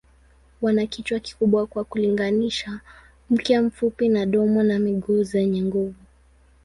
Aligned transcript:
Wana 0.61 0.85
kichwa 0.85 1.19
kikubwa 1.19 1.67
kwa 1.67 1.83
kulinganisha, 1.83 2.81
mkia 3.29 3.61
mfupi 3.61 4.09
na 4.09 4.25
domo 4.25 4.63
na 4.63 4.79
miguu 4.79 5.23
zenye 5.23 5.61
nguvu. 5.61 5.95